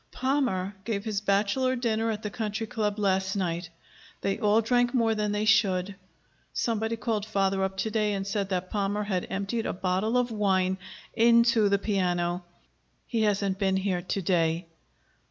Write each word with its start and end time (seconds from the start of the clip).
"Palmer 0.11 0.75
gave 0.83 1.05
his 1.05 1.21
bachelor 1.21 1.75
dinner 1.75 2.09
at 2.09 2.23
the 2.23 2.31
Country 2.31 2.65
Club 2.65 2.97
last 2.97 3.35
night. 3.35 3.69
They 4.21 4.39
all 4.39 4.59
drank 4.59 4.95
more 4.95 5.13
than 5.13 5.31
they 5.31 5.45
should. 5.45 5.93
Somebody 6.53 6.95
called 6.95 7.23
father 7.23 7.63
up 7.63 7.77
to 7.77 7.91
day 7.91 8.13
and 8.13 8.25
said 8.25 8.49
that 8.49 8.71
Palmer 8.71 9.03
had 9.03 9.27
emptied 9.29 9.67
a 9.67 9.73
bottle 9.73 10.17
of 10.17 10.31
wine 10.31 10.79
into 11.13 11.69
the 11.69 11.77
piano. 11.77 12.43
He 13.05 13.21
hasn't 13.21 13.59
been 13.59 13.77
here 13.77 14.01
to 14.01 14.21
day." 14.23 14.65